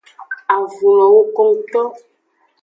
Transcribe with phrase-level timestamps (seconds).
[0.55, 1.83] Avun lo woko ngto.